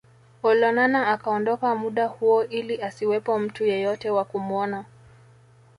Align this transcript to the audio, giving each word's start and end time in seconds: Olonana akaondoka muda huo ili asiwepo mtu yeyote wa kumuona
Olonana 0.47 0.99
akaondoka 1.13 1.75
muda 1.75 2.07
huo 2.07 2.43
ili 2.45 2.81
asiwepo 2.81 3.39
mtu 3.39 3.65
yeyote 3.65 4.09
wa 4.09 4.25
kumuona 4.25 4.85